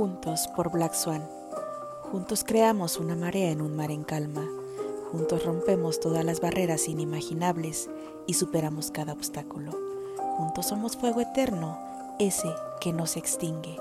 Juntos 0.00 0.48
por 0.56 0.70
Black 0.70 0.94
Swan. 0.94 1.28
Juntos 2.10 2.42
creamos 2.42 2.96
una 2.96 3.14
marea 3.16 3.50
en 3.50 3.60
un 3.60 3.76
mar 3.76 3.90
en 3.90 4.02
calma. 4.02 4.48
Juntos 5.12 5.44
rompemos 5.44 6.00
todas 6.00 6.24
las 6.24 6.40
barreras 6.40 6.88
inimaginables 6.88 7.90
y 8.26 8.32
superamos 8.32 8.90
cada 8.90 9.12
obstáculo. 9.12 9.72
Juntos 10.38 10.68
somos 10.68 10.96
fuego 10.96 11.20
eterno, 11.20 11.78
ese 12.18 12.48
que 12.80 12.94
no 12.94 13.06
se 13.06 13.18
extingue. 13.18 13.76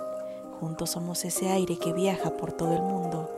Juntos 0.60 0.90
somos 0.90 1.24
ese 1.24 1.52
aire 1.52 1.78
que 1.78 1.94
viaja 1.94 2.32
por 2.32 2.52
todo 2.52 2.74
el 2.74 2.82
mundo 2.82 3.30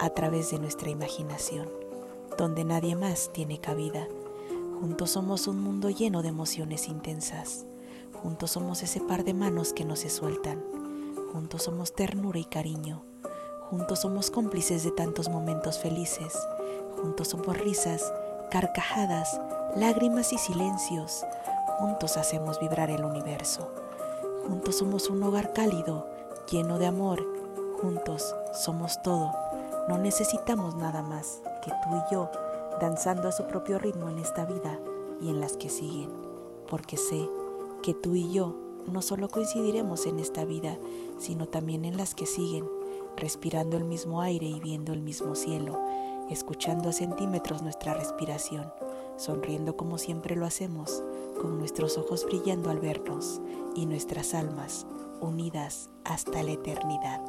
a 0.00 0.08
través 0.08 0.50
de 0.50 0.60
nuestra 0.60 0.88
imaginación, 0.88 1.68
donde 2.38 2.64
nadie 2.64 2.96
más 2.96 3.28
tiene 3.34 3.60
cabida. 3.60 4.08
Juntos 4.80 5.10
somos 5.10 5.46
un 5.46 5.60
mundo 5.60 5.90
lleno 5.90 6.22
de 6.22 6.28
emociones 6.28 6.88
intensas. 6.88 7.66
Juntos 8.14 8.52
somos 8.52 8.82
ese 8.82 9.00
par 9.00 9.24
de 9.24 9.34
manos 9.34 9.74
que 9.74 9.84
no 9.84 9.94
se 9.94 10.08
sueltan 10.08 10.79
Juntos 11.32 11.62
somos 11.62 11.92
ternura 11.92 12.40
y 12.40 12.44
cariño. 12.44 13.02
Juntos 13.70 14.00
somos 14.00 14.32
cómplices 14.32 14.82
de 14.82 14.90
tantos 14.90 15.28
momentos 15.28 15.78
felices. 15.78 16.36
Juntos 17.00 17.28
somos 17.28 17.56
risas, 17.56 18.12
carcajadas, 18.50 19.40
lágrimas 19.76 20.32
y 20.32 20.38
silencios. 20.38 21.24
Juntos 21.78 22.16
hacemos 22.16 22.58
vibrar 22.58 22.90
el 22.90 23.04
universo. 23.04 23.70
Juntos 24.48 24.78
somos 24.78 25.08
un 25.08 25.22
hogar 25.22 25.52
cálido, 25.52 26.08
lleno 26.50 26.78
de 26.78 26.86
amor. 26.86 27.24
Juntos 27.80 28.34
somos 28.52 29.00
todo. 29.02 29.32
No 29.88 29.98
necesitamos 29.98 30.74
nada 30.74 31.02
más 31.02 31.42
que 31.64 31.70
tú 31.70 31.96
y 31.96 32.12
yo, 32.12 32.28
danzando 32.80 33.28
a 33.28 33.32
su 33.32 33.44
propio 33.46 33.78
ritmo 33.78 34.08
en 34.08 34.18
esta 34.18 34.46
vida 34.46 34.80
y 35.20 35.30
en 35.30 35.40
las 35.40 35.56
que 35.56 35.68
siguen. 35.68 36.10
Porque 36.68 36.96
sé 36.96 37.28
que 37.84 37.94
tú 37.94 38.16
y 38.16 38.32
yo 38.32 38.69
no 38.86 39.02
solo 39.02 39.28
coincidiremos 39.28 40.06
en 40.06 40.18
esta 40.18 40.44
vida, 40.44 40.78
sino 41.18 41.46
también 41.48 41.84
en 41.84 41.96
las 41.96 42.14
que 42.14 42.26
siguen, 42.26 42.64
respirando 43.16 43.76
el 43.76 43.84
mismo 43.84 44.20
aire 44.20 44.46
y 44.46 44.60
viendo 44.60 44.92
el 44.92 45.02
mismo 45.02 45.34
cielo, 45.34 45.78
escuchando 46.30 46.88
a 46.88 46.92
centímetros 46.92 47.62
nuestra 47.62 47.94
respiración, 47.94 48.72
sonriendo 49.16 49.76
como 49.76 49.98
siempre 49.98 50.36
lo 50.36 50.46
hacemos, 50.46 51.02
con 51.40 51.58
nuestros 51.58 51.98
ojos 51.98 52.24
brillando 52.24 52.70
al 52.70 52.80
vernos 52.80 53.40
y 53.74 53.86
nuestras 53.86 54.34
almas 54.34 54.86
unidas 55.20 55.90
hasta 56.04 56.42
la 56.42 56.52
eternidad. 56.52 57.20